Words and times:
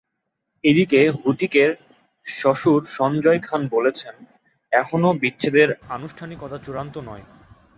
এদিকে 0.63 0.99
হূতিকের 1.09 1.71
শ্বশুর 2.27 2.81
সঞ্জয় 2.89 3.39
খান 3.39 3.61
বলেছেন, 3.67 4.15
এখনো 4.71 5.09
বিচ্ছেদের 5.13 5.69
আনুষ্ঠানিকতা 5.89 6.57
চূড়ান্ত 6.57 6.95
নয়। 6.99 7.25